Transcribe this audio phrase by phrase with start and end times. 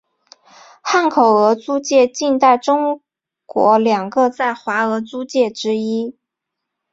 [0.81, 3.03] 汉口俄租界近代中
[3.45, 6.17] 国两个在华俄租界之一。